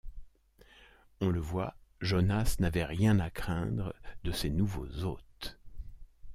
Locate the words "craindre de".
3.29-4.31